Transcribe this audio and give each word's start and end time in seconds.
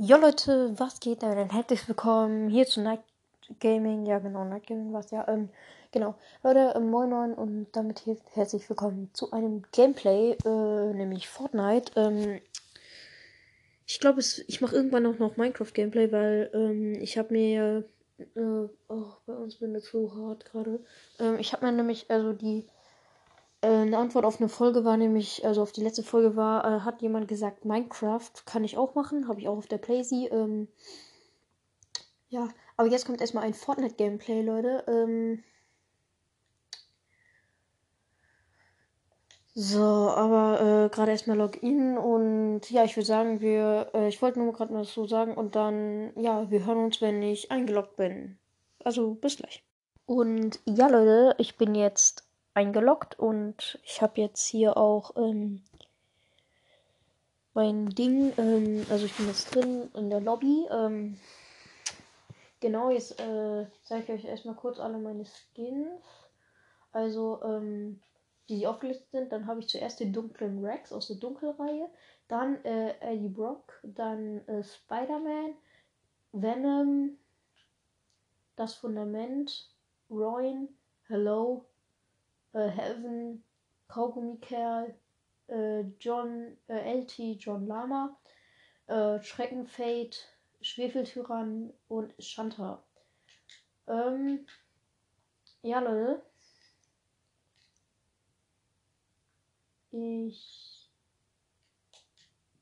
Jo 0.00 0.16
Leute, 0.16 0.78
was 0.78 1.00
geht? 1.00 1.24
Dann 1.24 1.50
herzlich 1.50 1.88
willkommen 1.88 2.48
hier 2.50 2.66
zu 2.66 2.80
Night 2.80 3.00
Gaming. 3.58 4.06
Ja 4.06 4.20
genau, 4.20 4.44
Night 4.44 4.68
Gaming 4.68 4.92
was 4.92 5.10
ja. 5.10 5.26
Ähm, 5.26 5.48
genau. 5.90 6.14
Leute, 6.44 6.72
ähm, 6.76 6.88
moin 6.88 7.10
moin 7.10 7.34
und 7.34 7.66
damit 7.72 7.98
hier 7.98 8.16
herzlich 8.34 8.68
willkommen 8.68 9.10
zu 9.12 9.32
einem 9.32 9.64
Gameplay, 9.72 10.36
äh, 10.44 10.94
nämlich 10.94 11.28
Fortnite. 11.28 11.90
Ähm, 11.96 12.40
ich 13.86 13.98
glaube, 13.98 14.20
ich 14.20 14.60
mache 14.60 14.76
irgendwann 14.76 15.04
auch 15.04 15.18
noch 15.18 15.36
Minecraft 15.36 15.74
Gameplay, 15.74 16.12
weil 16.12 16.48
ähm, 16.54 16.94
ich 17.00 17.18
habe 17.18 17.32
mir 17.32 17.84
äh, 18.18 18.68
oh, 18.88 19.12
bei 19.26 19.32
uns 19.32 19.56
bin 19.56 19.74
ich 19.74 19.82
zu 19.82 20.14
hart 20.14 20.44
gerade. 20.44 20.78
Ähm, 21.18 21.40
ich 21.40 21.52
habe 21.52 21.66
mir 21.66 21.72
nämlich 21.72 22.08
also 22.08 22.32
die 22.32 22.68
eine 23.60 23.98
Antwort 23.98 24.24
auf 24.24 24.40
eine 24.40 24.48
Folge 24.48 24.84
war 24.84 24.96
nämlich, 24.96 25.44
also 25.44 25.62
auf 25.62 25.72
die 25.72 25.82
letzte 25.82 26.02
Folge 26.02 26.36
war, 26.36 26.64
äh, 26.64 26.80
hat 26.80 27.02
jemand 27.02 27.28
gesagt, 27.28 27.64
Minecraft 27.64 28.30
kann 28.44 28.64
ich 28.64 28.78
auch 28.78 28.94
machen, 28.94 29.28
habe 29.28 29.40
ich 29.40 29.48
auch 29.48 29.58
auf 29.58 29.66
der 29.66 29.78
Playsee. 29.78 30.28
Ähm, 30.28 30.68
ja, 32.28 32.48
aber 32.76 32.88
jetzt 32.88 33.06
kommt 33.06 33.20
erstmal 33.20 33.44
ein 33.44 33.54
Fortnite-Gameplay, 33.54 34.42
Leute. 34.42 34.84
Ähm, 34.86 35.42
so, 39.54 39.82
aber 39.82 40.60
äh, 40.84 40.88
gerade 40.94 41.10
erstmal 41.10 41.36
Login 41.36 41.98
und 41.98 42.70
ja, 42.70 42.84
ich 42.84 42.96
würde 42.96 43.06
sagen, 43.06 43.40
wir, 43.40 43.90
äh, 43.92 44.06
ich 44.06 44.22
wollte 44.22 44.38
nur 44.38 44.52
gerade 44.52 44.72
mal 44.72 44.84
so 44.84 45.06
sagen 45.06 45.34
und 45.34 45.56
dann, 45.56 46.12
ja, 46.16 46.48
wir 46.48 46.64
hören 46.64 46.84
uns, 46.84 47.00
wenn 47.00 47.20
ich 47.22 47.50
eingeloggt 47.50 47.96
bin. 47.96 48.38
Also 48.84 49.14
bis 49.14 49.36
gleich. 49.38 49.64
Und 50.06 50.60
ja, 50.64 50.86
Leute, 50.86 51.34
ich 51.38 51.56
bin 51.56 51.74
jetzt 51.74 52.27
eingeloggt 52.58 53.16
und 53.16 53.78
ich 53.84 54.02
habe 54.02 54.20
jetzt 54.20 54.44
hier 54.44 54.76
auch 54.76 55.14
ähm, 55.16 55.62
mein 57.54 57.88
Ding, 57.90 58.32
ähm, 58.36 58.84
also 58.90 59.06
ich 59.06 59.16
bin 59.16 59.28
jetzt 59.28 59.54
drin 59.54 59.88
in 59.94 60.10
der 60.10 60.20
Lobby. 60.20 60.66
Ähm, 60.68 61.20
genau, 62.58 62.90
jetzt 62.90 63.20
äh, 63.20 63.66
zeige 63.84 64.14
ich 64.14 64.24
euch 64.24 64.24
erstmal 64.24 64.56
kurz 64.56 64.80
alle 64.80 64.98
meine 64.98 65.24
Skins. 65.24 66.02
Also, 66.90 67.40
ähm, 67.44 68.00
die 68.48 68.66
aufgelistet 68.66 69.10
sind. 69.12 69.30
Dann 69.30 69.46
habe 69.46 69.60
ich 69.60 69.68
zuerst 69.68 70.00
den 70.00 70.12
dunklen 70.12 70.64
Rex 70.64 70.92
aus 70.92 71.06
der 71.06 71.16
Dunkelreihe. 71.16 71.88
Dann 72.26 72.64
äh, 72.64 72.94
Eddie 73.00 73.28
Brock. 73.28 73.78
Dann 73.84 74.46
äh, 74.48 74.64
Spider-Man. 74.64 75.54
Venom. 76.32 77.18
Das 78.56 78.74
Fundament. 78.74 79.70
Roin. 80.10 80.68
Hello 81.06 81.67
äh, 82.52 82.68
Heaven, 82.68 83.44
Kaugummi-Kerl, 83.88 84.94
äh, 85.48 85.80
John, 86.00 86.56
äh, 86.68 87.00
LT, 87.00 87.18
John 87.38 87.66
Lama, 87.66 88.16
äh, 88.86 89.20
Schreckenfade, 89.22 90.16
Schwefeltyrann 90.60 91.72
und 91.88 92.14
Shanta. 92.18 92.82
Ähm, 93.86 94.46
ja, 95.62 95.80
Leute. 95.80 96.22
Ich 99.90 100.90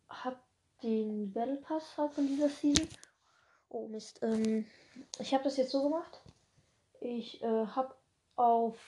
hab 0.09 0.41
den 0.83 1.33
Battle 1.33 1.57
Pass 1.57 1.85
von 1.93 2.27
dieser 2.27 2.49
Season. 2.49 2.89
Oh 3.69 3.89
Mist. 3.89 4.23
Ähm, 4.23 4.67
ich 5.19 5.35
habe 5.35 5.45
das 5.45 5.57
jetzt 5.57 5.73
so 5.73 5.83
gemacht. 5.83 6.21
Ich 7.01 7.43
äh, 7.43 7.67
habe 7.67 7.95
auf 8.37 8.79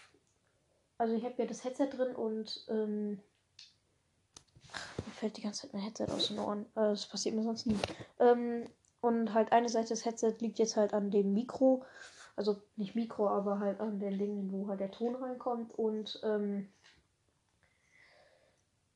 also 0.98 1.14
ich 1.14 1.24
habe 1.24 1.34
ja 1.38 1.46
das 1.46 1.64
Headset 1.64 1.88
drin 1.90 2.14
und 2.14 2.66
ähm, 2.68 3.20
mir 5.06 5.12
fällt 5.14 5.36
die 5.36 5.42
ganze 5.42 5.62
Zeit 5.62 5.72
mein 5.72 5.82
Headset 5.82 6.06
aus 6.10 6.28
den 6.28 6.38
Ohren. 6.38 6.66
Äh, 6.74 6.90
das 6.90 7.06
passiert 7.06 7.34
mir 7.34 7.44
sonst 7.44 7.66
nie. 7.66 7.78
Ähm, 8.18 8.68
und 9.00 9.32
halt 9.32 9.52
eine 9.52 9.68
Seite 9.68 9.88
des 9.88 10.04
Headsets 10.04 10.40
liegt 10.40 10.58
jetzt 10.58 10.76
halt 10.76 10.92
an 10.92 11.10
dem 11.10 11.32
Mikro. 11.32 11.84
Also 12.36 12.60
nicht 12.76 12.94
Mikro, 12.94 13.28
aber 13.28 13.58
halt 13.58 13.80
an 13.80 14.00
den 14.00 14.18
Dingen, 14.18 14.52
wo 14.52 14.68
halt 14.68 14.80
der 14.80 14.90
Ton 14.90 15.14
reinkommt. 15.14 15.74
Und 15.78 16.20
ähm, 16.24 16.68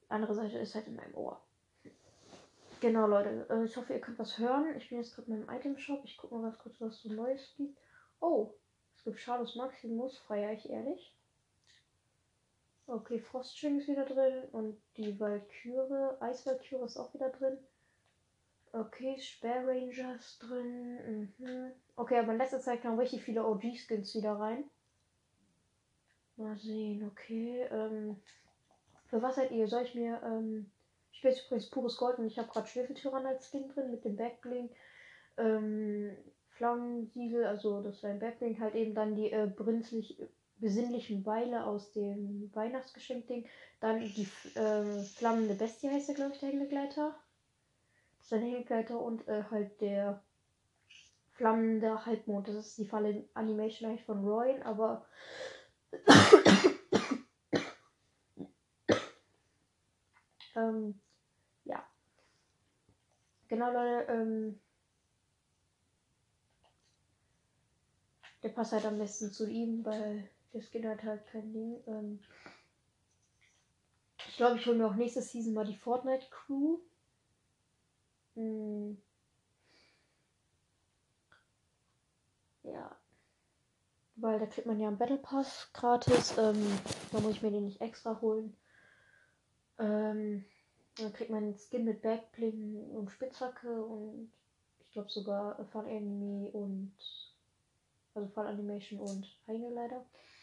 andere 0.08 0.34
Seite 0.34 0.58
ist 0.58 0.74
halt 0.74 0.88
in 0.88 0.96
meinem 0.96 1.14
Ohr. 1.14 1.40
Genau, 2.80 3.06
Leute. 3.06 3.46
Äh, 3.48 3.64
ich 3.64 3.76
hoffe, 3.76 3.92
ihr 3.92 4.00
könnt 4.00 4.18
was 4.18 4.38
hören. 4.38 4.74
Ich 4.76 4.88
bin 4.88 4.98
jetzt 4.98 5.14
gerade 5.14 5.30
in 5.30 5.44
meinem 5.44 5.56
Item-Shop. 5.56 6.00
Ich 6.04 6.16
gucke 6.16 6.34
mal 6.34 6.42
ganz 6.42 6.58
kurz, 6.58 6.74
was 6.80 7.00
so 7.00 7.12
Neues 7.12 7.54
gibt. 7.56 7.78
Oh, 8.20 8.54
es 8.96 9.04
gibt 9.04 9.20
Shadows 9.20 9.54
Maximus. 9.54 10.18
Feiere 10.18 10.52
ich 10.52 10.68
ehrlich. 10.68 11.14
Okay, 12.86 13.20
Froststring 13.20 13.78
ist 13.78 13.88
wieder 13.88 14.04
drin 14.04 14.44
und 14.52 14.76
die 14.96 15.18
Valkyrie, 15.18 16.20
Eisvalkyrie 16.20 16.84
ist 16.84 16.96
auch 16.96 17.14
wieder 17.14 17.30
drin. 17.30 17.56
Okay, 18.72 19.18
Spare 19.18 19.66
Ranger 19.66 20.16
ist 20.16 20.38
drin. 20.38 21.30
Mhm. 21.38 21.72
Okay, 21.96 22.18
aber 22.18 22.32
in 22.32 22.38
letzter 22.38 22.60
Zeit 22.60 22.82
kamen 22.82 22.98
richtig 22.98 23.22
viele 23.22 23.46
OG-Skins 23.46 24.14
wieder 24.14 24.32
rein. 24.32 24.64
Mal 26.36 26.56
sehen, 26.56 27.06
okay. 27.06 27.66
Ähm, 27.70 28.16
für 29.06 29.20
was 29.22 29.36
seid 29.36 29.52
ihr? 29.52 29.68
Soll 29.68 29.82
ich 29.82 29.94
mir. 29.94 30.20
Ähm, 30.24 30.70
ich 31.12 31.18
spiele 31.18 31.36
übrigens 31.46 31.70
pures 31.70 31.96
Gold 31.98 32.18
und 32.18 32.26
ich 32.26 32.38
habe 32.38 32.48
gerade 32.48 32.66
Schwefeltyrann 32.66 33.26
als 33.26 33.50
Skin 33.50 33.68
drin 33.68 33.90
mit 33.90 34.04
dem 34.04 34.16
Backbling. 34.16 34.70
Ähm, 35.36 36.16
Flammensiegel, 36.48 37.44
also 37.44 37.82
das 37.82 38.02
wäre 38.02 38.14
ein 38.14 38.18
Backbling, 38.18 38.58
halt 38.60 38.74
eben 38.74 38.94
dann 38.94 39.14
die 39.14 39.30
äh, 39.30 39.46
brünstlich 39.46 40.18
besinnlichen 40.62 41.26
Weile 41.26 41.66
aus 41.66 41.92
dem 41.92 42.50
Weihnachtsgeschenk-Ding. 42.54 43.46
Dann 43.80 44.00
die 44.00 44.28
äh, 44.54 45.02
flammende 45.02 45.54
Bestie 45.54 45.90
heißt 45.90 46.08
der, 46.08 46.14
glaube 46.14 46.32
ich, 46.32 46.40
der 46.40 46.50
Hängegleiter. 46.50 47.14
Das 48.16 48.26
ist 48.26 48.32
ein 48.32 48.42
Hängegleiter 48.42 48.98
und 48.98 49.28
äh, 49.28 49.44
halt 49.50 49.78
der 49.80 50.22
flammende 51.32 52.06
Halbmond. 52.06 52.48
Das 52.48 52.54
ist 52.54 52.78
die 52.78 52.86
Falle 52.86 53.28
Animation 53.34 53.90
eigentlich 53.90 54.04
von 54.04 54.24
Roy, 54.24 54.60
aber 54.62 55.04
ähm, 60.56 61.00
ja. 61.64 61.84
Genau, 63.48 63.72
Leute, 63.72 64.12
ähm, 64.12 64.60
der 68.42 68.50
passt 68.50 68.72
halt 68.72 68.84
am 68.84 68.98
besten 68.98 69.32
zu 69.32 69.48
ihm, 69.48 69.84
weil 69.84 70.28
das 70.52 70.70
geht 70.70 70.84
halt 70.84 71.02
halt 71.02 71.26
kein 71.26 71.52
Ding. 71.52 71.82
Ähm 71.86 72.20
ich 74.28 74.36
glaube, 74.36 74.58
ich 74.58 74.66
hole 74.66 74.76
mir 74.76 74.86
auch 74.86 74.94
nächste 74.94 75.22
Season 75.22 75.54
mal 75.54 75.64
die 75.64 75.76
Fortnite 75.76 76.26
Crew. 76.30 76.78
Hm. 78.34 78.96
Ja. 82.62 82.96
Weil 84.16 84.38
da 84.38 84.46
kriegt 84.46 84.66
man 84.66 84.78
ja 84.78 84.88
einen 84.88 84.98
Battle 84.98 85.18
Pass 85.18 85.70
gratis. 85.72 86.36
Ähm, 86.38 86.66
da 87.10 87.20
muss 87.20 87.32
ich 87.32 87.42
mir 87.42 87.50
den 87.50 87.64
nicht 87.64 87.80
extra 87.80 88.20
holen. 88.20 88.56
Ähm, 89.78 90.44
dann 90.96 91.12
kriegt 91.12 91.30
man 91.30 91.44
einen 91.44 91.58
Skin 91.58 91.84
mit 91.84 92.02
Backbling 92.02 92.90
und 92.90 93.10
Spitzhacke 93.10 93.84
und 93.84 94.30
ich 94.80 94.92
glaube 94.92 95.10
sogar 95.10 95.64
Fun 95.72 95.86
Enemy 95.86 96.50
und 96.52 96.94
also 98.14 98.28
Fun 98.28 98.46
Animation 98.46 99.00
und 99.00 99.26
Heine 99.46 99.70
Mm. 99.70 100.41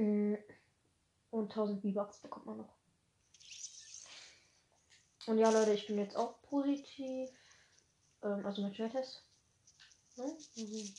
Und 0.00 1.50
1000 1.50 1.82
V-Bucks 1.82 2.22
bekommt 2.22 2.46
man 2.46 2.56
noch. 2.58 2.74
Und 5.26 5.36
ja, 5.38 5.50
Leute, 5.50 5.74
ich 5.74 5.86
bin 5.86 5.98
jetzt 5.98 6.16
auch 6.16 6.40
positiv. 6.42 7.30
Ähm, 8.22 8.46
also 8.46 8.62
mit 8.62 8.74
Schnelltest. 8.74 9.22
Ne? 10.16 10.36
Mhm. 10.56 10.94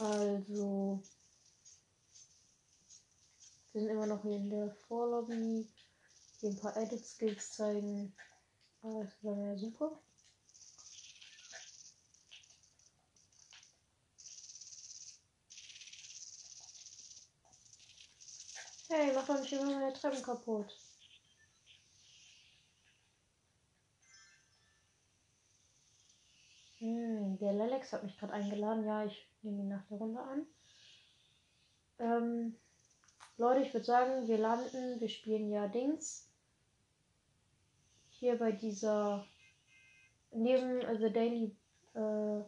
Also. 0.00 1.02
Wir 3.72 3.80
sind 3.80 3.90
immer 3.90 4.06
noch 4.06 4.20
hier 4.22 4.36
in 4.36 4.50
der 4.50 4.70
Vorlobby. 4.86 5.66
Hier 6.40 6.50
ein 6.50 6.60
paar 6.60 6.76
Edit 6.76 7.06
Skills 7.06 7.52
zeigen. 7.52 8.14
Aber 8.82 9.04
das 9.04 9.22
wäre 9.22 9.46
ja 9.46 9.56
super. 9.56 9.98
Hey, 18.94 19.10
mach 19.14 19.26
doch 19.26 19.40
nicht 19.40 19.50
immer 19.54 19.64
meine 19.64 19.94
Treppen 19.94 20.22
kaputt. 20.22 20.66
Hm, 26.76 27.38
der 27.38 27.54
Lelex 27.54 27.94
hat 27.94 28.02
mich 28.02 28.18
gerade 28.18 28.34
eingeladen. 28.34 28.84
Ja, 28.84 29.06
ich 29.06 29.26
nehme 29.40 29.62
ihn 29.62 29.68
nach 29.70 29.86
der 29.86 29.96
Runde 29.96 30.20
an. 30.20 30.46
Ähm, 32.00 32.54
Leute, 33.38 33.62
ich 33.62 33.72
würde 33.72 33.86
sagen, 33.86 34.28
wir 34.28 34.36
landen, 34.36 35.00
wir 35.00 35.08
spielen 35.08 35.50
ja 35.50 35.68
Dings. 35.68 36.28
Hier 38.10 38.38
bei 38.38 38.52
dieser 38.52 39.24
neben 40.32 40.82
The 40.98 41.10
Daily 41.10 41.56
äh, 41.94 42.44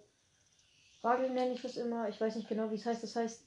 Wagel 1.01 1.31
nenne 1.31 1.55
ich 1.55 1.63
das 1.63 1.79
immer. 1.79 2.11
Ich 2.11 2.21
weiß 2.21 2.37
nicht 2.37 2.51
genau, 2.51 2.71
wie 2.71 2.75
es 2.75 2.85
heißt. 2.85 3.03
Das 3.03 3.17
heißt, 3.17 3.47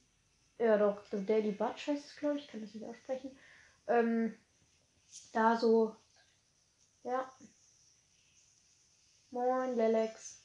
ja 0.58 0.76
doch, 0.76 1.04
The 1.10 1.24
Daily 1.24 1.52
Butch 1.52 1.86
heißt 1.86 2.06
es, 2.06 2.16
glaube 2.16 2.38
ich. 2.38 2.48
Kann 2.48 2.60
das 2.60 2.74
nicht 2.74 2.86
aussprechen. 2.86 3.36
Ähm, 3.86 4.36
da 5.32 5.56
so, 5.56 5.96
ja. 7.04 7.30
Moin, 9.30 9.76
Lelex. 9.76 10.42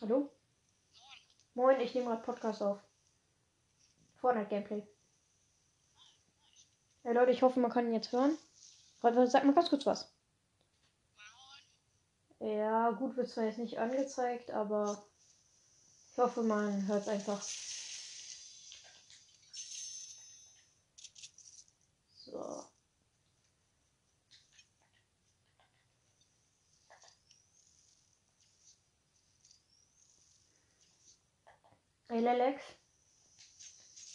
Hallo? 0.00 0.30
Moin, 1.54 1.80
ich 1.80 1.94
nehme 1.94 2.06
gerade 2.06 2.22
Podcast 2.22 2.62
auf. 2.62 2.78
Fortnite 4.20 4.48
Gameplay. 4.48 4.86
Ja, 7.04 7.12
Leute, 7.12 7.32
ich 7.32 7.42
hoffe, 7.42 7.58
man 7.60 7.70
kann 7.70 7.86
ihn 7.86 7.94
jetzt 7.94 8.12
hören. 8.12 8.36
Sag 9.00 9.44
mal 9.44 9.54
ganz 9.54 9.70
kurz 9.70 9.86
was. 9.86 10.12
Ja, 12.40 12.90
gut 12.90 13.16
wird 13.16 13.28
zwar 13.28 13.44
jetzt 13.44 13.58
nicht 13.58 13.78
angezeigt, 13.78 14.50
aber 14.50 15.04
ich 16.12 16.18
hoffe, 16.18 16.42
man 16.42 16.86
hört 16.86 17.02
es 17.02 17.08
einfach. 17.08 17.42
So. 22.24 22.64
Hey 32.08 32.20
Lelex, 32.20 32.62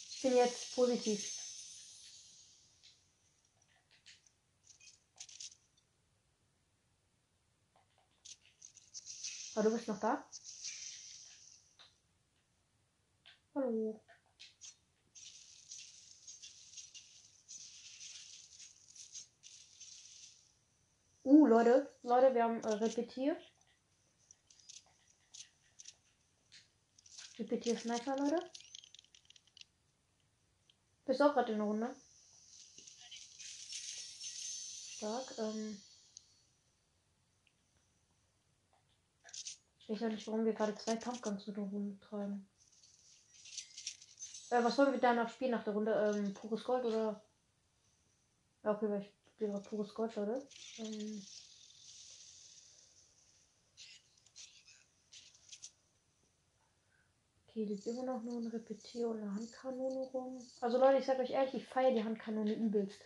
ich 0.10 0.22
bin 0.22 0.36
jetzt 0.38 0.76
positiv. 0.76 1.43
Oh, 9.56 9.62
du 9.62 9.70
bist 9.70 9.88
noch 9.88 10.00
da? 10.00 10.24
Hallo. 13.54 14.02
Uh, 21.24 21.46
Leute, 21.46 21.88
Leute, 22.02 22.34
wir 22.34 22.44
haben 22.44 22.64
äh, 22.64 22.68
repetiert. 22.68 23.40
Repetier 27.38 27.78
Sniper, 27.78 28.18
Leute. 28.18 28.50
Bist 31.06 31.22
auch 31.22 31.34
gerade 31.34 31.52
in 31.52 31.60
der 31.60 31.68
Runde? 31.68 31.96
Stark, 34.98 35.38
ähm. 35.38 35.80
Ich 39.84 39.90
weiß 39.90 40.00
ja 40.00 40.08
nicht, 40.08 40.26
warum 40.28 40.46
wir 40.46 40.54
gerade 40.54 40.76
zwei 40.76 40.96
Pumpguns 40.96 41.46
in 41.46 41.56
der 41.56 41.64
Runde 41.66 42.00
treiben. 42.00 42.48
Äh, 44.50 44.64
was 44.64 44.78
wollen 44.78 44.94
wir 44.94 45.00
danach 45.00 45.30
spielen 45.30 45.52
nach 45.52 45.64
der 45.66 45.74
Runde? 45.74 45.92
Ähm, 45.94 46.34
pures 46.34 46.64
Gold 46.64 46.86
oder? 46.86 47.22
Ja, 48.64 48.72
okay, 48.72 48.90
weil 48.90 49.02
ich 49.02 49.12
spiele 49.34 49.52
gerade 49.52 49.64
pures 49.66 49.94
Gold, 49.94 50.16
Leute. 50.16 50.48
Ähm 50.78 51.26
okay, 57.48 57.66
liegt 57.66 57.86
immer 57.86 58.04
noch 58.04 58.24
nur 58.24 58.40
ein 58.40 58.48
Repetier 58.48 59.10
und 59.10 59.22
eine 59.22 59.36
Handkanone 59.36 60.08
rum. 60.14 60.40
Also 60.62 60.80
Leute, 60.80 61.00
ich 61.00 61.06
sag 61.06 61.20
euch 61.20 61.32
ehrlich, 61.32 61.56
ich 61.56 61.68
feiere 61.68 61.92
die 61.92 62.04
Handkanone 62.06 62.54
übelst. 62.54 63.02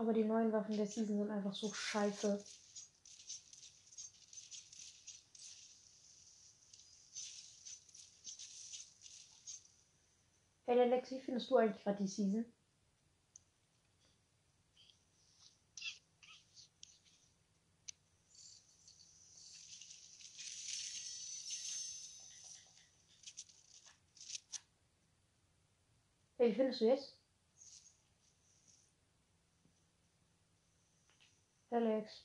Aber 0.00 0.14
die 0.14 0.24
neuen 0.24 0.50
Waffen 0.50 0.78
der 0.78 0.86
Season 0.86 1.18
sind 1.18 1.30
einfach 1.30 1.52
so 1.52 1.70
scheiße. 1.70 2.42
Hey 10.64 10.80
Alex, 10.80 11.10
wie 11.10 11.20
findest 11.20 11.50
du 11.50 11.58
eigentlich 11.58 11.82
gerade 11.82 11.98
die 12.02 12.08
Season? 12.08 12.46
Hey, 26.38 26.52
wie 26.52 26.54
findest 26.54 26.80
du 26.80 26.86
jetzt? 26.86 27.19
Alex. 31.70 32.24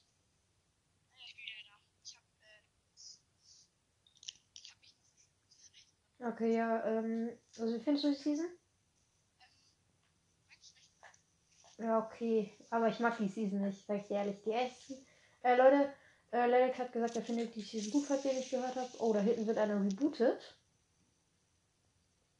Okay, 6.19 6.55
ja, 6.55 6.83
ähm, 6.85 7.29
also 7.59 7.75
wie 7.75 7.79
findest 7.79 8.05
du 8.05 8.09
die 8.09 8.15
Season? 8.15 8.47
Ja, 11.77 11.99
okay, 11.99 12.57
aber 12.69 12.87
ich 12.87 12.99
mag 12.99 13.17
die 13.17 13.27
Season 13.27 13.61
nicht, 13.61 13.85
sag 13.85 13.97
ich 13.97 14.07
dir 14.07 14.15
ehrlich. 14.15 14.41
Die 14.43 14.51
ersten, 14.51 15.05
äh, 15.43 15.55
Leute, 15.55 15.93
äh, 16.31 16.37
Alex 16.37 16.79
hat 16.79 16.93
gesagt, 16.93 17.15
er 17.15 17.21
findet 17.21 17.53
die 17.55 17.61
Season 17.61 17.91
gut, 17.91 18.05
falls 18.05 18.25
ihr 18.25 18.33
nicht 18.33 18.49
gehört 18.49 18.75
habt. 18.75 18.99
Oh, 18.99 19.13
da 19.13 19.19
hinten 19.19 19.45
wird 19.45 19.57
einer 19.57 19.79
rebootet. 19.79 20.57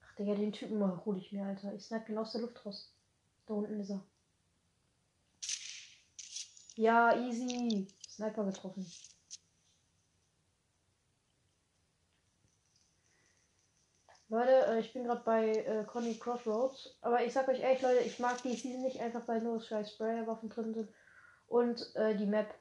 Ach, 0.03 0.15
Digga, 0.15 0.35
den 0.35 0.53
Typen 0.53 1.05
hole 1.05 1.19
ich 1.19 1.31
mir, 1.31 1.45
Alter. 1.45 1.73
Ich 1.73 1.85
snipe 1.85 2.11
ihn 2.11 2.17
aus 2.17 2.31
der 2.31 2.41
Luft 2.41 2.65
raus. 2.65 2.91
Da 3.45 3.53
unten 3.53 3.79
ist 3.79 3.91
er. 3.91 4.03
Ja, 6.75 7.15
easy. 7.15 7.87
Sniper 8.09 8.43
getroffen. 8.45 8.85
Leute, 14.27 14.65
äh, 14.67 14.79
ich 14.79 14.91
bin 14.91 15.03
gerade 15.05 15.23
bei 15.23 15.51
äh, 15.51 15.85
Conny 15.85 16.17
Crossroads. 16.17 16.97
Aber 17.01 17.23
ich 17.23 17.31
sag 17.31 17.47
euch 17.47 17.59
ehrlich, 17.59 17.81
Leute, 17.81 17.99
ich 18.03 18.19
mag 18.19 18.41
die 18.41 18.55
Season 18.55 18.81
nicht 18.81 18.99
einfach, 18.99 19.27
weil 19.27 19.41
nur 19.41 19.61
scheiß 19.61 19.93
Sprayerwaffen 19.93 20.49
drin 20.49 20.73
sind. 20.73 20.89
Und 21.47 21.95
äh, 21.95 22.15
die 22.17 22.25
Map. 22.25 22.53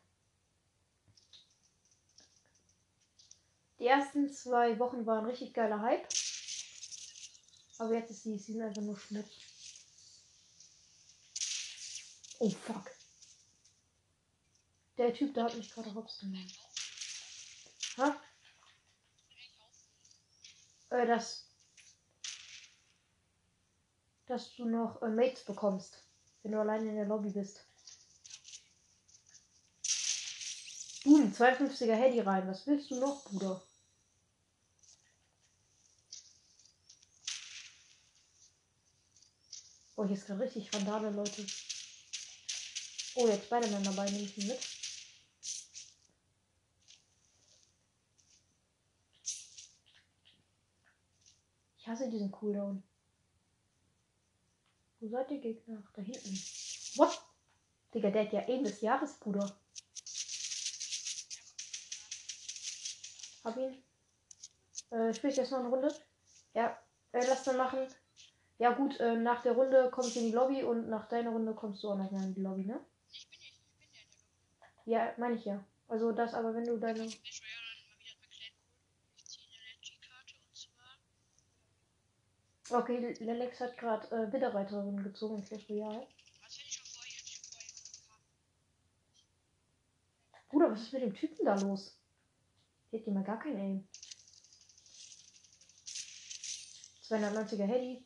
Die 3.80 3.86
ersten 3.86 4.30
zwei 4.30 4.78
Wochen 4.78 5.06
waren 5.06 5.26
richtig 5.26 5.52
geiler 5.54 5.80
Hype. 5.80 6.06
Aber 7.78 7.94
jetzt 7.94 8.10
ist 8.10 8.24
die 8.24 8.38
Season 8.38 8.62
einfach 8.62 8.82
nur 8.82 8.96
Schmutz. 8.96 9.26
Oh 12.38 12.50
fuck. 12.50 12.93
Der 14.96 15.12
Typ, 15.12 15.34
der 15.34 15.44
hat 15.44 15.56
mich 15.56 15.70
gerade 15.72 15.92
hops 15.94 16.20
genommen. 16.20 16.50
Ha? 17.98 18.16
Äh, 20.90 21.06
das. 21.06 21.48
Dass 24.26 24.54
du 24.54 24.66
noch 24.66 25.02
äh, 25.02 25.08
Mates 25.08 25.44
bekommst, 25.44 26.02
wenn 26.42 26.52
du 26.52 26.60
alleine 26.60 26.88
in 26.88 26.96
der 26.96 27.06
Lobby 27.06 27.30
bist. 27.30 27.66
Boom, 31.04 31.32
52er 31.32 31.94
Handy 31.94 32.20
rein. 32.20 32.48
Was 32.48 32.66
willst 32.66 32.90
du 32.90 32.98
noch, 32.98 33.24
Bruder? 33.24 33.62
Oh, 39.96 40.04
hier 40.04 40.16
ist 40.16 40.26
gerade 40.26 40.40
richtig 40.40 40.72
Randale, 40.72 41.10
Leute. 41.10 41.46
Oh, 43.16 43.28
jetzt 43.28 43.46
Spider-Man 43.46 43.84
dabei, 43.84 44.10
nehme 44.10 44.24
ich 44.24 44.38
ihn 44.38 44.48
mit. 44.48 44.73
Hasse 51.94 52.10
diesen 52.10 52.32
Cooldown. 52.32 52.82
Wo 55.00 55.08
seid 55.08 55.30
ihr 55.30 55.40
Gegner? 55.40 55.82
Da 55.94 56.02
hinten. 56.02 56.34
What? 56.96 57.22
Digga, 57.94 58.10
der 58.10 58.24
hat 58.24 58.32
ja 58.32 58.40
Ende 58.40 58.70
des 58.70 58.80
Jahres, 58.80 59.14
Bruder. 59.20 59.56
Hab 63.44 63.56
ihn. 63.56 63.82
Äh, 64.90 65.14
spielst 65.14 65.38
jetzt 65.38 65.52
noch 65.52 65.60
eine 65.60 65.68
Runde? 65.68 65.94
Ja, 66.54 66.76
äh, 67.12 67.24
lass 67.28 67.44
dann 67.44 67.58
machen. 67.58 67.86
Ja 68.58 68.72
gut, 68.72 68.98
äh, 68.98 69.16
nach 69.16 69.42
der 69.42 69.52
Runde 69.52 69.90
kommst 69.92 70.16
du 70.16 70.20
in 70.20 70.26
die 70.26 70.32
Lobby 70.32 70.62
und 70.64 70.88
nach 70.88 71.08
deiner 71.08 71.30
Runde 71.30 71.54
kommst 71.54 71.82
du 71.82 71.90
auch 71.90 71.96
noch 71.96 72.10
mal 72.10 72.24
in 72.24 72.34
die 72.34 72.40
Lobby, 72.40 72.64
ne? 72.64 72.80
Ich 73.10 73.28
bin 73.30 73.38
nicht, 73.40 73.52
ich 73.54 73.78
bin 73.78 73.88
ja 73.92 74.00
in 74.00 74.14
der 74.16 74.32
Lobby. 74.64 74.90
Ja, 74.90 75.14
meine 75.18 75.36
ich 75.36 75.44
ja. 75.44 75.64
Also 75.88 76.12
das 76.12 76.34
aber, 76.34 76.54
wenn 76.54 76.64
du 76.64 76.76
deine... 76.78 77.08
Okay, 82.74 83.14
Lelex 83.20 83.60
hat 83.60 83.78
gerade 83.78 84.10
äh, 84.10 84.26
Bitterreiterin 84.26 85.00
gezogen 85.00 85.36
in 85.36 85.44
Clash 85.44 85.70
Royale. 85.70 86.08
Bruder, 90.48 90.72
was 90.72 90.82
ist 90.82 90.92
mit 90.92 91.02
dem 91.02 91.14
Typen 91.14 91.44
da 91.44 91.54
los? 91.54 91.96
Der 92.90 92.98
hat 92.98 93.06
mal 93.06 93.22
gar 93.22 93.38
kein 93.38 93.56
Aim. 93.56 93.88
290er 97.04 97.64
Hedy. 97.64 98.04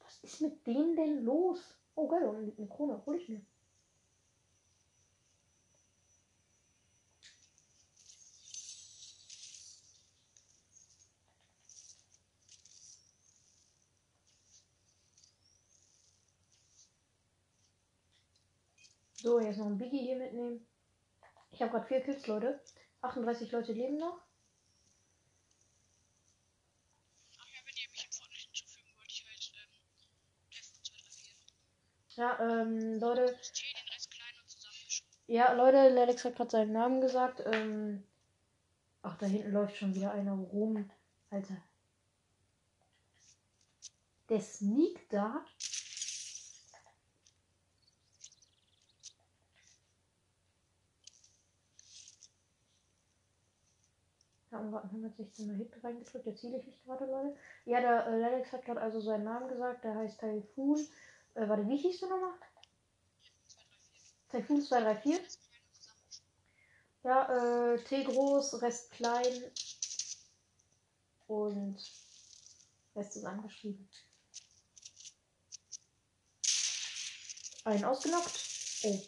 Was 0.00 0.18
ist 0.22 0.42
mit 0.42 0.66
dem 0.66 0.96
denn 0.96 1.24
los? 1.24 1.78
Oh 1.94 2.06
geil, 2.08 2.52
eine 2.58 2.68
Krone, 2.68 3.02
hol 3.06 3.16
ich 3.16 3.28
mir. 3.30 3.40
So, 19.24 19.40
jetzt 19.40 19.56
noch 19.56 19.64
ein 19.64 19.78
Biggie 19.78 20.02
hier 20.02 20.16
mitnehmen. 20.16 20.66
Ich 21.50 21.62
habe 21.62 21.70
gerade 21.70 21.86
vier 21.86 22.02
Kills, 22.02 22.26
Leute. 22.26 22.60
38 23.00 23.50
Leute 23.52 23.72
leben 23.72 23.96
noch. 23.96 24.20
Ja, 32.10 32.38
ähm, 32.38 33.00
Death 33.00 33.00
2, 33.00 33.14
3, 33.16 33.34
4. 35.24 35.26
Ja, 35.26 35.52
Leute. 35.54 35.76
Ja, 35.78 35.84
Leute, 35.86 36.00
Alex 36.02 36.24
hat 36.26 36.36
gerade 36.36 36.50
seinen 36.50 36.72
Namen 36.74 37.00
gesagt. 37.00 37.42
Ähm, 37.46 38.04
ach, 39.00 39.16
da 39.16 39.24
hinten 39.24 39.52
läuft 39.52 39.78
schon 39.78 39.94
wieder 39.94 40.12
einer 40.12 40.34
rum. 40.34 40.90
Alter. 41.30 41.56
Der 44.28 44.42
sneakt 44.42 45.10
da. 45.10 45.46
Und 54.74 54.90
gerade 54.90 55.06
116er 55.06 55.54
Hit 55.56 55.84
reingedrückt. 55.84 56.26
Jetzt 56.26 56.40
ziele 56.40 56.58
ich 56.58 56.66
mich 56.66 56.82
gerade, 56.84 57.04
Leute. 57.06 57.36
Ja, 57.64 57.80
der 57.80 58.06
äh, 58.08 58.24
Alex 58.24 58.52
hat 58.52 58.64
gerade 58.64 58.80
also 58.80 59.00
seinen 59.00 59.24
Namen 59.24 59.48
gesagt. 59.48 59.84
Der 59.84 59.94
heißt 59.94 60.18
Typhoon. 60.18 60.80
Äh, 61.34 61.48
warte, 61.48 61.68
wie 61.68 61.76
hieß 61.76 62.00
du 62.00 62.08
nochmal? 62.08 62.32
2, 64.30 64.40
3, 64.40 64.42
4. 64.42 64.42
Typhoon 64.42 64.62
234. 64.62 65.14
Rest 65.22 65.40
klein 65.40 65.64
und 65.76 65.80
zusammengeschrieben. 65.80 66.38
Ja, 67.04 67.74
äh, 67.74 67.78
T 67.84 68.04
groß, 68.04 68.62
Rest 68.62 68.90
klein 68.90 69.44
und 71.26 71.76
Rest 72.96 73.16
ist 73.16 73.24
angeschrieben. 73.24 73.88
Einen 77.64 77.84
ausgenockt. 77.84 78.40
Oh. 78.84 79.00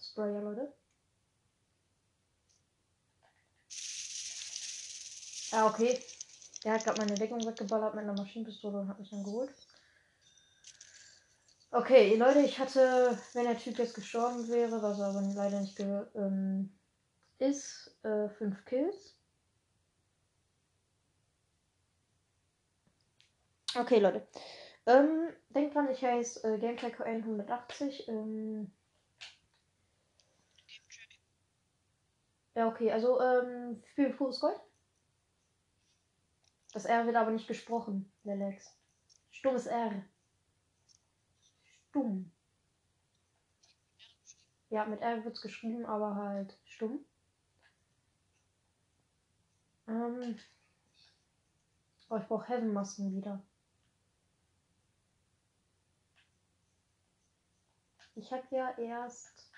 Sprayer, 0.00 0.40
Leute. 0.40 0.72
Ja, 5.54 5.68
okay. 5.68 6.02
Der 6.64 6.72
hat 6.74 6.84
gerade 6.84 6.98
meine 6.98 7.16
Deckung 7.16 7.46
weggeballert 7.46 7.94
mit 7.94 8.02
einer 8.02 8.12
Maschinenpistole 8.12 8.80
und 8.80 8.88
hat 8.88 8.98
mich 8.98 9.10
dann 9.10 9.22
geholt. 9.22 9.54
Okay, 11.70 12.16
Leute, 12.16 12.40
ich 12.40 12.58
hatte, 12.58 13.18
wenn 13.34 13.44
der 13.44 13.56
Typ 13.56 13.78
jetzt 13.78 13.94
gestorben 13.94 14.48
wäre, 14.48 14.82
was 14.82 14.98
er 14.98 15.06
aber 15.06 15.20
leider 15.22 15.60
nicht 15.60 15.78
ähm, 15.78 16.76
ist, 17.38 17.96
äh, 18.04 18.28
fünf 18.30 18.64
Kills. 18.64 19.16
Okay, 23.76 24.00
Leute. 24.00 24.26
Ähm, 24.86 25.28
denkt 25.50 25.74
dran, 25.76 25.88
ich 25.90 26.04
heiße 26.04 26.54
äh, 26.54 26.58
Gametrack 26.58 27.00
180. 27.00 28.08
Ähm, 28.08 28.72
ja, 32.56 32.68
okay, 32.68 32.90
also, 32.92 33.20
ähm, 33.20 33.82
Spiel 33.86 34.08
mit 34.08 34.16
pures 34.18 34.40
Gold. 34.40 34.60
Das 36.74 36.86
R 36.86 37.06
wird 37.06 37.14
aber 37.14 37.30
nicht 37.30 37.46
gesprochen, 37.46 38.12
Lelex. 38.24 38.76
Stummes 39.30 39.66
R. 39.66 40.04
Stumm. 41.88 42.32
Ja, 44.70 44.84
mit 44.84 45.00
R 45.00 45.24
wird's 45.24 45.40
geschrieben, 45.40 45.86
aber 45.86 46.16
halt 46.16 46.58
stumm. 46.64 47.04
Ähm. 49.86 50.36
Oh, 52.10 52.16
ich 52.16 52.26
brauche 52.26 52.48
Heaven-Masken 52.48 53.14
wieder. 53.14 53.40
Ich 58.16 58.32
habe 58.32 58.46
ja 58.50 58.76
erst 58.78 59.48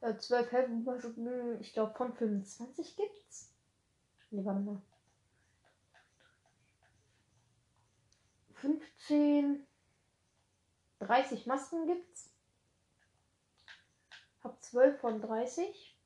äh, 0.00 0.16
12 0.16 0.52
Heaven-Masken. 0.52 1.60
Ich 1.60 1.72
glaube, 1.72 1.92
von 1.94 2.14
25 2.14 2.96
gibt's. 2.96 3.52
Nee, 4.30 4.44
warte 4.44 4.60
mal. 4.60 4.80
15. 8.64 9.66
30 11.00 11.46
Masken 11.46 11.86
gibt's. 11.86 12.30
Hab 14.42 14.62
12 14.62 15.00
von 15.00 15.20
30. 15.20 15.98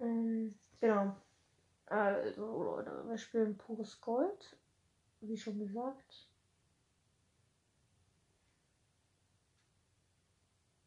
Ähm, 0.00 0.54
genau. 0.80 1.16
Also, 1.86 2.62
Leute, 2.62 3.04
wir 3.06 3.18
spielen 3.18 3.58
pures 3.58 4.00
Gold. 4.00 4.56
Wie 5.20 5.36
schon 5.36 5.58
gesagt. 5.58 6.28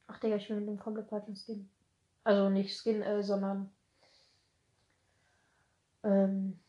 Ach, 0.07 0.19
Digga, 0.19 0.37
ich 0.37 0.49
will 0.49 0.61
mit 0.61 0.69
dem 0.69 0.79
komplett 0.79 1.09
falschen 1.09 1.35
Skin. 1.35 1.69
Also 2.23 2.49
nicht 2.49 2.77
Skin, 2.77 3.01
äh, 3.01 3.23
sondern. 3.23 3.71
Ähm. 6.03 6.59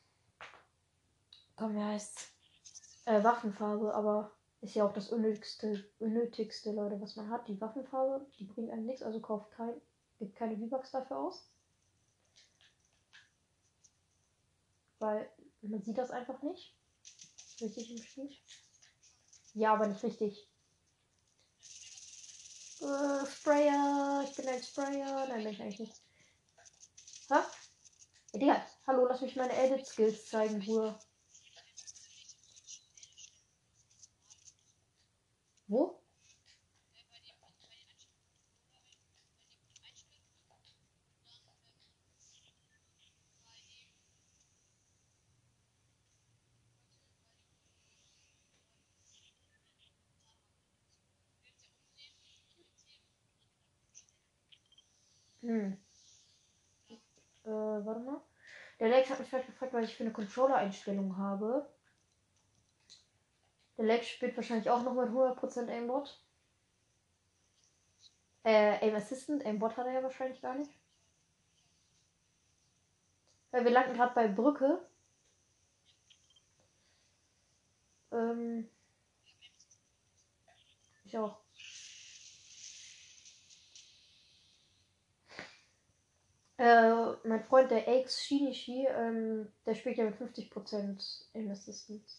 Komm, 1.57 1.75
wie 1.75 1.83
heißt's? 1.83 2.33
Äh, 3.05 3.23
Waffenfarbe, 3.23 3.95
aber 3.95 4.33
ist 4.61 4.75
ja 4.75 4.87
auch 4.87 4.93
das 4.93 5.11
unnötigste, 5.11 5.85
unnötigste, 5.99 6.73
Leute, 6.73 7.01
was 7.01 7.17
man 7.17 7.31
hat. 7.31 7.49
Die 7.49 7.61
Waffenfarbe, 7.61 8.25
die 8.39 8.45
bringt 8.45 8.71
einem 8.71 8.87
nichts, 8.87 9.03
also 9.03 9.21
kauft 9.21 9.51
kein, 9.51 9.75
gibt 10.19 10.37
keine 10.37 10.57
V-Bucks 10.57 10.93
dafür 10.93 11.19
aus. 11.19 11.49
Weil 15.01 15.29
man 15.63 15.83
sieht 15.83 15.99
das 15.99 16.13
einfach 16.13 16.41
nicht. 16.43 16.77
Richtig 17.61 17.91
im 17.91 18.03
Spiel. 18.03 18.31
Ja, 19.55 19.75
aber 19.75 19.89
nicht 19.89 20.03
richtig. 20.03 20.49
Äh, 22.81 23.27
Sprayer, 23.27 23.92
ich 24.33 24.39
bin 24.39 24.49
ein 24.49 24.62
Sprayer. 24.62 25.27
Nein, 25.29 25.45
bin 25.45 25.53
ich 25.53 25.61
eigentlich 25.61 25.79
nicht. 25.81 26.03
Hä? 27.29 27.35
Ja, 27.35 28.39
Digga, 28.41 28.67
hallo, 28.87 29.07
lass 29.07 29.21
mich 29.21 29.37
meine 29.37 29.55
Edit-Skills 29.55 30.29
zeigen, 30.29 30.61
Bruder. 30.61 30.99
Wo? 35.69 35.99
Hm. 55.43 55.77
Warte 57.85 58.01
mal. 58.01 58.21
Der 58.81 58.89
Lex 58.89 59.11
hat 59.11 59.21
mich 59.21 59.29
vielleicht 59.29 59.47
gefragt, 59.47 59.73
was 59.73 59.85
ich 59.85 59.97
für 59.97 60.05
eine 60.05 60.12
Controller-Einstellung 60.12 61.17
habe. 61.17 61.69
Der 63.77 63.85
Lex 63.85 64.09
spielt 64.09 64.37
wahrscheinlich 64.37 64.69
auch 64.71 64.83
noch 64.83 64.95
mit 64.95 65.09
100% 65.09 65.69
Aimbot. 65.69 66.21
Äh, 68.45 68.79
Aim 68.85 68.95
Assistant. 68.97 69.45
Aimbot 69.45 69.77
hat 69.77 69.87
er 69.87 69.93
ja 69.93 70.03
wahrscheinlich 70.03 70.41
gar 70.43 70.55
nicht. 70.55 70.73
Weil 73.51 73.65
wir 73.65 73.71
landen 73.71 73.95
gerade 73.95 74.15
bei 74.15 74.29
Brücke. 74.29 74.81
Ähm. 78.11 78.69
Ich 81.05 81.17
auch. 81.19 81.42
Äh, 86.62 87.16
mein 87.25 87.42
Freund, 87.42 87.73
der 87.73 87.88
Aix 87.88 88.23
Shinichi, 88.23 88.87
ähm, 88.87 89.49
der 89.66 89.75
spielt 89.75 89.97
ja 89.99 90.04
mit 90.04 90.14
50% 90.14 91.26
Aim 91.35 91.50
Assistance. 91.50 92.19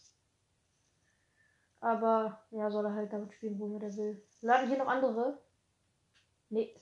Aber, 1.79 2.41
ja, 2.51 2.69
soll 2.69 2.85
er 2.85 2.93
halt 2.93 3.13
damit 3.13 3.31
spielen, 3.31 3.57
wo 3.57 3.73
er 3.77 3.95
will. 3.95 4.21
Laden 4.41 4.67
hier 4.67 4.79
noch 4.79 4.88
andere. 4.89 5.39
Nee. 6.50 6.75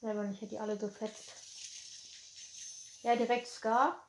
Ja, 0.00 0.12
aber 0.12 0.24
ich 0.24 0.40
hätte 0.40 0.54
die 0.54 0.58
alle 0.58 0.78
gefetzt. 0.78 1.34
Ja, 3.02 3.16
direkt 3.16 3.46
Scar. 3.46 4.02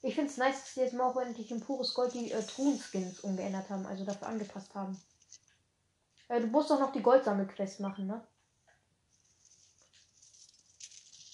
Ich 0.00 0.14
finde 0.14 0.30
es 0.30 0.36
nice, 0.36 0.60
dass 0.60 0.74
sie 0.74 0.80
jetzt 0.80 0.94
mal 0.94 1.04
auch 1.04 1.16
endlich 1.16 1.50
in 1.50 1.60
pures 1.60 1.92
Gold 1.92 2.14
die 2.14 2.30
äh, 2.30 2.42
Truhen-Skins 2.42 3.20
umgeändert 3.20 3.68
haben, 3.68 3.84
also 3.86 4.04
dafür 4.04 4.28
angepasst 4.28 4.74
haben. 4.74 5.00
Äh, 6.28 6.40
du 6.40 6.46
musst 6.46 6.70
doch 6.70 6.78
noch 6.78 6.92
die 6.92 7.02
Goldsammelquest 7.02 7.80
machen, 7.80 8.06
ne? 8.06 8.24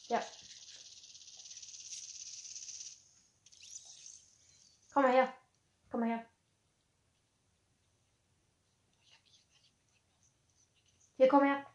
Ja. 0.09 0.23
Komm 4.93 5.03
mal 5.03 5.13
her. 5.13 5.33
Komm 5.91 6.01
mal 6.01 6.09
her. 6.09 6.25
Hier, 11.17 11.29
komm 11.29 11.45
her. 11.45 11.74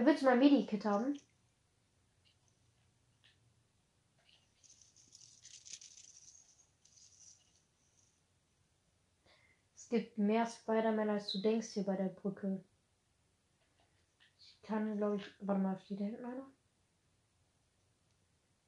Willst 0.00 0.22
du 0.22 0.26
mein 0.26 0.38
Medikit 0.38 0.84
haben? 0.84 1.18
Es 9.74 9.88
gibt 9.88 10.18
mehr 10.18 10.46
Spider-Man, 10.46 11.10
als 11.10 11.32
du 11.32 11.40
denkst 11.40 11.70
hier 11.70 11.82
bei 11.82 11.96
der 11.96 12.10
Brücke. 12.10 12.62
Ich 14.38 14.62
kann, 14.62 14.96
glaube 14.98 15.16
ich. 15.16 15.24
Warte 15.40 15.62
mal, 15.62 15.78
steht 15.80 15.98
da 16.00 16.04
hinten 16.04 16.24
einer? 16.24 16.46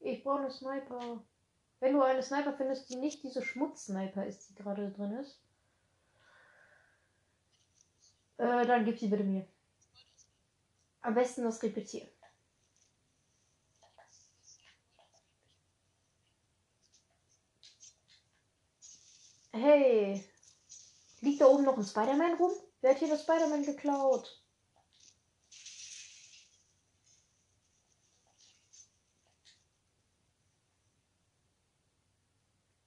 Ich 0.01 0.25
brauche 0.25 0.41
eine 0.41 0.51
Sniper. 0.51 1.23
Wenn 1.79 1.93
du 1.93 2.03
eine 2.03 2.23
Sniper 2.23 2.55
findest, 2.55 2.91
die 2.91 2.97
nicht 2.97 3.23
diese 3.23 3.43
Schmutz-Sniper 3.43 4.27
ist, 4.27 4.49
die 4.49 4.55
gerade 4.55 4.91
drin 4.91 5.13
ist, 5.13 5.41
äh, 8.39 8.67
dann 8.67 8.85
gib 8.85 8.99
sie 8.99 9.09
bitte 9.09 9.25
mir. 9.25 9.47
Am 11.03 11.15
besten 11.15 11.45
das 11.45 11.63
Repetieren. 11.63 12.09
Hey, 19.53 20.25
liegt 21.21 21.41
da 21.41 21.47
oben 21.47 21.65
noch 21.65 21.77
ein 21.77 21.85
Spider-Man 21.85 22.35
rum? 22.35 22.53
Wer 22.81 22.93
hat 22.93 22.99
hier 22.99 23.09
das 23.09 23.23
Spider-Man 23.23 23.65
geklaut? 23.65 24.41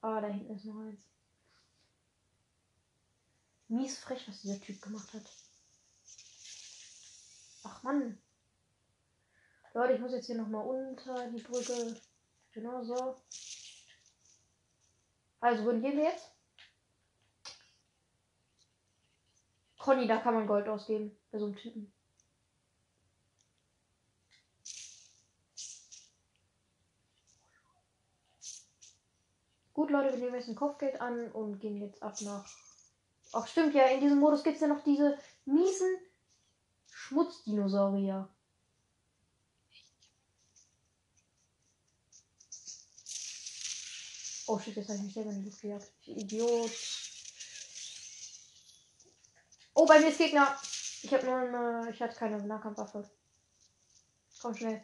Ah, 0.00 0.20
da 0.20 0.28
hinten 0.28 0.54
ist 0.54 0.64
noch 0.66 0.80
eins. 0.80 1.00
Mies 3.68 3.98
frech, 3.98 4.28
was 4.28 4.42
dieser 4.42 4.60
Typ 4.60 4.80
gemacht 4.82 5.12
hat. 5.12 5.43
Ach 7.64 7.82
Mann. 7.82 8.18
Leute, 9.72 9.94
ich 9.94 10.00
muss 10.00 10.12
jetzt 10.12 10.26
hier 10.26 10.36
nochmal 10.36 10.64
unter 10.64 11.28
die 11.30 11.42
Brücke. 11.42 11.96
Genau 12.52 12.84
so. 12.84 13.16
Also, 15.40 15.64
wohin 15.64 15.82
gehen 15.82 15.96
wir 15.96 16.04
jetzt? 16.04 16.30
Conny, 19.78 20.06
da 20.06 20.18
kann 20.18 20.34
man 20.34 20.46
Gold 20.46 20.68
ausgeben. 20.68 21.18
Bei 21.30 21.38
so 21.38 21.46
einem 21.46 21.56
Typen. 21.56 21.92
Gut, 29.74 29.90
Leute, 29.90 30.12
wir 30.12 30.18
nehmen 30.18 30.36
jetzt 30.36 30.48
ein 30.48 30.54
Kopfgeld 30.54 31.00
an 31.00 31.32
und 31.32 31.58
gehen 31.58 31.80
jetzt 31.82 32.00
ab 32.02 32.14
nach. 32.20 32.48
Ach, 33.32 33.46
stimmt 33.48 33.74
ja, 33.74 33.86
in 33.86 34.00
diesem 34.00 34.20
Modus 34.20 34.44
gibt 34.44 34.54
es 34.54 34.62
ja 34.62 34.68
noch 34.68 34.84
diese 34.84 35.18
miesen 35.44 35.98
Schmutzdinosaurier. 37.04 38.28
Oh 44.46 44.58
shit, 44.58 44.76
jetzt 44.76 44.88
habe 44.88 44.98
ich 44.98 45.04
mich 45.04 45.14
selber 45.14 45.30
in 45.30 45.40
die 45.40 45.44
Luft 45.50 45.60
gejagt. 45.60 45.92
Ich 46.00 46.08
Idiot. 46.08 46.70
Oh, 49.74 49.84
bei 49.86 50.00
mir 50.00 50.08
ist 50.08 50.18
Gegner. 50.18 50.56
Ich 51.02 51.12
habe 51.12 51.26
nur 51.26 51.36
eine. 51.36 51.90
Ich 51.90 52.00
hatte 52.00 52.16
keine 52.16 52.42
Nahkampfwaffe. 52.42 53.10
Komm 54.40 54.54
schnell. 54.54 54.82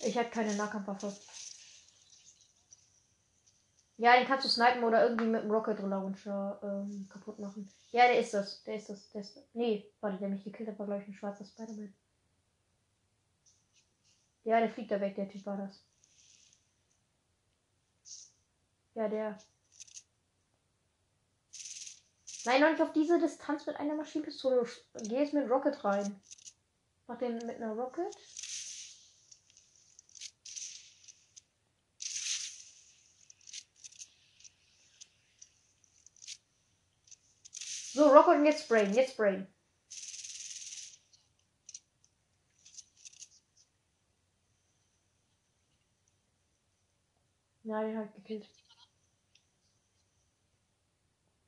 Ich 0.00 0.18
hatte 0.18 0.30
keine 0.30 0.54
Nahkampfwaffe. 0.54 1.16
Ja, 3.96 4.16
den 4.16 4.26
kannst 4.26 4.44
du 4.44 4.48
snipen 4.48 4.82
oder 4.82 5.04
irgendwie 5.04 5.26
mit 5.26 5.44
dem 5.44 5.50
Rocket 5.50 5.78
Launcher 5.78 6.58
ähm, 6.62 7.08
kaputt 7.08 7.38
machen. 7.38 7.70
Ja, 7.92 8.08
der 8.08 8.18
ist 8.18 8.34
das. 8.34 8.62
Der 8.64 8.74
ist 8.74 8.88
das. 8.90 9.10
Der 9.10 9.20
ist 9.20 9.36
das. 9.36 9.44
Nee, 9.52 9.88
warte, 10.00 10.18
der 10.18 10.28
mich 10.28 10.42
gekillt 10.42 10.68
hat, 10.68 10.78
war 10.78 10.86
glaube 10.86 11.02
ich 11.02 11.08
ein 11.08 11.14
schwarzer 11.14 11.44
Spider-Man. 11.44 11.94
Ja, 14.42 14.58
der 14.58 14.70
fliegt 14.70 14.90
da 14.90 15.00
weg, 15.00 15.14
der 15.14 15.28
Typ 15.28 15.46
war 15.46 15.56
das. 15.56 15.82
Ja, 18.94 19.08
der. 19.08 19.38
Nein, 22.44 22.60
noch 22.60 22.70
nicht 22.70 22.82
auf 22.82 22.92
diese 22.92 23.18
Distanz 23.18 23.64
mit 23.66 23.76
einer 23.76 23.94
Maschinenpistole. 23.94 24.66
Geh 25.04 25.20
jetzt 25.20 25.32
mit 25.32 25.48
Rocket 25.48 25.82
rein. 25.84 26.20
Mach 27.06 27.18
den 27.18 27.36
mit 27.46 27.56
einer 27.56 27.72
Rocket. 27.72 28.14
So, 37.94 38.08
Rocket 38.12 38.38
und 38.38 38.44
jetzt 38.44 38.68
Brain. 38.68 38.92
Jetzt 38.92 39.16
Brain. 39.16 39.46
Ja, 47.62 47.82
den 47.82 47.96
hat 47.96 48.12
gekillt. 48.16 48.50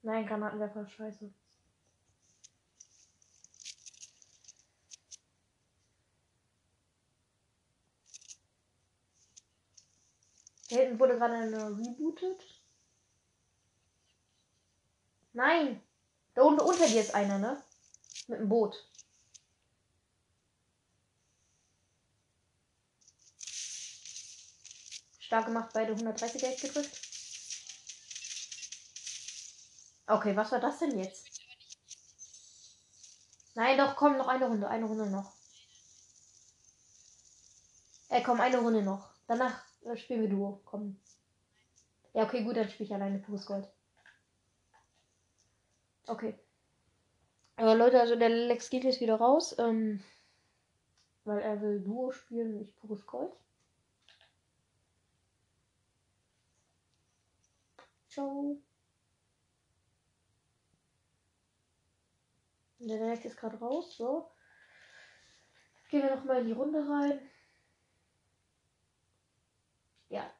Nein, 0.02 0.24
Granatenwerfer, 0.24 0.88
scheiße. 0.88 1.32
Da 10.70 10.76
hinten 10.76 11.00
wurde 11.00 11.18
gerade 11.18 11.34
rebootet. 11.76 12.62
Nein! 15.32 15.82
Da 16.36 16.42
unten 16.42 16.60
unter 16.60 16.86
dir 16.86 17.00
ist 17.00 17.14
einer, 17.14 17.38
ne? 17.38 17.62
Mit 18.28 18.40
dem 18.40 18.48
Boot. 18.50 18.76
Stark 25.18 25.46
gemacht, 25.46 25.70
beide 25.72 25.92
130 25.92 26.40
Geld 26.40 26.60
gedrückt. 26.60 27.00
Okay, 30.06 30.36
was 30.36 30.52
war 30.52 30.60
das 30.60 30.78
denn 30.78 30.98
jetzt? 30.98 31.26
Nein, 33.54 33.78
doch, 33.78 33.96
komm, 33.96 34.18
noch 34.18 34.28
eine 34.28 34.46
Runde, 34.46 34.68
eine 34.68 34.84
Runde 34.84 35.06
noch. 35.06 35.32
Ey, 38.10 38.22
komm, 38.22 38.42
eine 38.42 38.58
Runde 38.58 38.82
noch. 38.82 39.08
Danach 39.26 39.64
äh, 39.86 39.96
spielen 39.96 40.20
wir 40.20 40.28
Duo. 40.28 40.60
Komm. 40.66 41.00
Ja, 42.12 42.24
okay, 42.24 42.44
gut, 42.44 42.58
dann 42.58 42.68
spiele 42.68 42.88
ich 42.88 42.94
alleine 42.94 43.20
pures 43.20 43.46
Gold. 43.46 43.66
Okay. 46.08 46.34
Aber 47.56 47.74
Leute, 47.74 48.00
also 48.00 48.16
der 48.16 48.28
Lex 48.28 48.70
geht 48.70 48.84
jetzt 48.84 49.00
wieder 49.00 49.16
raus, 49.16 49.56
ähm, 49.58 50.02
weil 51.24 51.40
er 51.40 51.60
will 51.60 51.80
Duo 51.82 52.12
spielen, 52.12 52.58
nicht 52.58 52.76
pures 52.76 53.06
Gold. 53.06 53.32
Ciao. 58.08 58.58
Der 62.78 62.98
Lex 63.08 63.24
ist 63.24 63.36
gerade 63.36 63.58
raus, 63.58 63.96
so. 63.96 64.30
Gehen 65.90 66.02
wir 66.02 66.16
nochmal 66.16 66.40
in 66.40 66.46
die 66.46 66.52
Runde 66.52 66.78
rein. 66.88 67.20
Ja, 70.08 70.30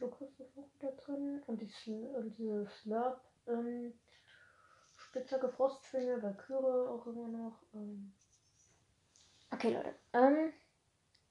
Schluck 0.00 0.18
ist 0.38 0.56
auch 0.56 0.68
wieder 0.78 0.92
drin. 0.92 1.42
Und, 1.46 1.60
die 1.60 1.90
und 1.90 2.36
diese 2.38 2.66
Slurp. 2.80 3.20
Ähm, 3.46 3.92
Spitzhacke 4.96 5.48
Frostschwinge, 5.48 6.22
Valkyrie 6.22 6.88
auch 6.88 7.06
immer 7.06 7.28
noch. 7.28 7.62
Ähm. 7.74 8.12
Okay, 9.50 9.74
Leute. 9.74 9.94
Ähm. 10.12 10.52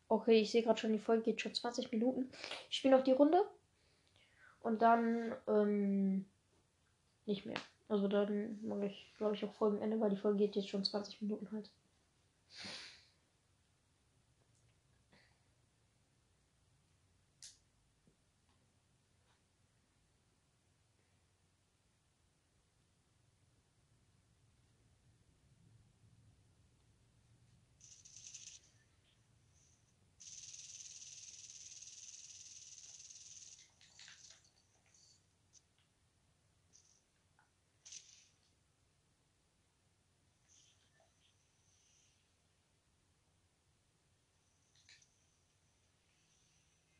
Okay, 0.07 0.41
ich 0.41 0.51
sehe 0.51 0.63
gerade 0.63 0.79
schon, 0.79 0.93
die 0.93 0.99
Folge 0.99 1.23
geht 1.23 1.41
schon 1.41 1.53
20 1.53 1.91
Minuten. 1.91 2.31
Ich 2.69 2.77
spiele 2.77 2.97
noch 2.97 3.03
die 3.03 3.11
Runde. 3.11 3.43
Und 4.61 4.81
dann, 4.81 5.35
ähm, 5.47 6.25
nicht 7.25 7.45
mehr. 7.45 7.57
Also 7.87 8.07
dann 8.07 8.59
mache 8.67 8.87
ich, 8.87 9.13
glaube 9.17 9.35
ich, 9.35 9.45
auch 9.45 9.53
Folgenende, 9.53 9.99
weil 9.99 10.09
die 10.09 10.17
Folge 10.17 10.39
geht 10.39 10.55
jetzt 10.55 10.69
schon 10.69 10.83
20 10.83 11.21
Minuten 11.21 11.51
halt. 11.51 11.71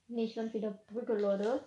Nee, 0.10 0.26
ich 0.26 0.36
lande 0.36 0.54
wieder 0.54 0.72
Brücke, 0.88 1.14
Leute. 1.14 1.64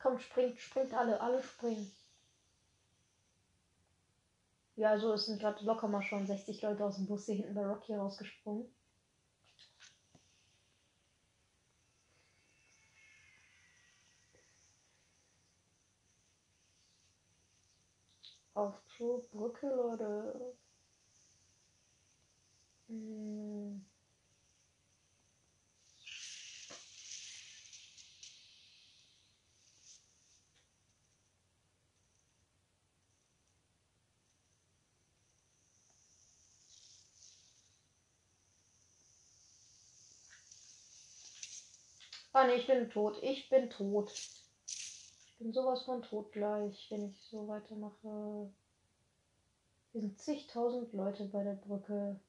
Kommt, 0.00 0.22
springt, 0.22 0.60
springt 0.60 0.94
alle, 0.94 1.20
alle 1.20 1.42
springen. 1.42 1.90
Ja, 4.76 4.90
also 4.90 5.12
es 5.14 5.26
sind 5.26 5.40
gerade 5.40 5.64
locker 5.64 5.88
mal 5.88 6.02
schon 6.02 6.26
60 6.26 6.62
Leute 6.62 6.84
aus 6.84 6.96
dem 6.96 7.06
Bus 7.06 7.26
hier 7.26 7.36
hinten 7.36 7.54
bei 7.54 7.66
Rocky 7.66 7.94
rausgesprungen. 7.94 8.66
Auf 18.54 18.74
zur 18.96 19.22
Brücke, 19.28 19.66
Leute. 19.68 20.56
Hm. 22.88 23.84
Ah 42.36 42.44
ne, 42.44 42.56
ich 42.56 42.66
bin 42.66 42.90
tot. 42.90 43.16
Ich 43.22 43.48
bin 43.48 43.70
tot. 43.70 44.12
Ich 44.66 45.38
bin 45.38 45.54
sowas 45.54 45.84
von 45.84 46.02
tot 46.02 46.32
gleich, 46.32 46.86
wenn 46.90 47.08
ich 47.08 47.18
so 47.30 47.48
weitermache. 47.48 48.52
Hier 49.92 50.02
sind 50.02 50.20
zigtausend 50.20 50.92
Leute 50.92 51.24
bei 51.24 51.42
der 51.42 51.54
Brücke. 51.54 52.20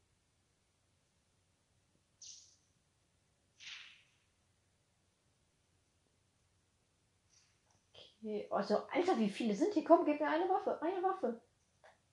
Okay. 8.21 8.47
Also, 8.49 8.77
Alter, 8.93 9.19
wie 9.19 9.29
viele 9.29 9.55
sind 9.55 9.73
hier? 9.73 9.83
Komm, 9.83 10.05
gib 10.05 10.21
mir 10.21 10.29
eine 10.29 10.47
Waffe. 10.47 10.81
Eine 10.81 11.03
Waffe. 11.03 11.41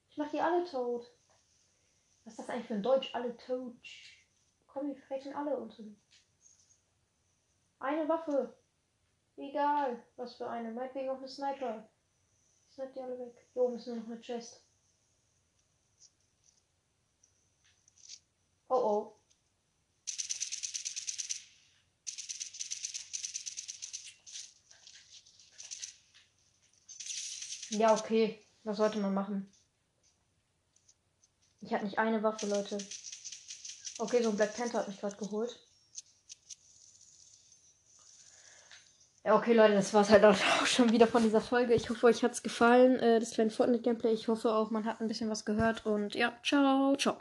Ich 0.09 0.17
mach 0.17 0.29
die 0.31 0.41
alle 0.41 0.65
tot. 0.65 1.09
Was 2.25 2.33
ist 2.33 2.39
das 2.39 2.49
eigentlich 2.49 2.67
für 2.67 2.73
ein 2.73 2.83
Deutsch? 2.83 3.15
Alle 3.15 3.37
tot. 3.37 3.77
Komm, 4.67 4.93
die 4.93 4.99
fressen 4.99 5.33
alle 5.33 5.55
unten. 5.55 5.95
Eine 7.85 8.09
Waffe. 8.09 8.51
Egal. 9.37 10.03
Was 10.15 10.33
für 10.37 10.49
eine. 10.49 10.71
Meinetwegen 10.71 11.07
auch 11.07 11.19
eine 11.19 11.27
Sniper. 11.27 11.87
Snipe 12.73 12.91
die 12.95 12.99
alle 12.99 13.19
weg. 13.19 13.47
Hier 13.53 13.61
oben 13.61 13.75
ist 13.75 13.85
nur 13.85 13.97
noch 13.97 14.07
eine 14.07 14.19
Chest. 14.21 14.65
Oh 18.69 18.75
oh. 18.75 19.15
Ja, 27.69 27.93
okay. 27.93 28.43
Was 28.63 28.77
sollte 28.77 28.97
man 28.97 29.13
machen? 29.13 29.53
Ich 31.61 31.71
hatte 31.71 31.85
nicht 31.85 31.99
eine 31.99 32.23
Waffe, 32.23 32.47
Leute. 32.47 32.79
Okay, 33.99 34.23
so 34.23 34.31
ein 34.31 34.37
Black 34.37 34.55
Panther 34.55 34.79
hat 34.79 34.87
mich 34.87 34.99
gerade 34.99 35.17
geholt. 35.17 35.64
Okay, 39.27 39.53
Leute, 39.53 39.73
das 39.73 39.91
war 39.91 40.01
es 40.01 40.11
halt 40.11 40.23
auch 40.23 40.35
schon 40.67 40.91
wieder 40.91 41.07
von 41.07 41.23
dieser 41.23 41.41
Folge. 41.41 41.73
Ich 41.73 41.89
hoffe, 41.89 42.05
euch 42.05 42.23
hat 42.23 42.33
es 42.33 42.43
gefallen, 42.43 42.99
äh, 42.99 43.19
das 43.19 43.31
kleine 43.31 43.49
Fortnite-Gameplay. 43.49 44.11
Ich 44.11 44.27
hoffe 44.27 44.53
auch, 44.53 44.69
man 44.69 44.85
hat 44.85 45.01
ein 45.01 45.07
bisschen 45.07 45.31
was 45.31 45.45
gehört. 45.45 45.83
Und 45.85 46.13
ja, 46.13 46.31
ciao, 46.43 46.95
ciao. 46.95 47.17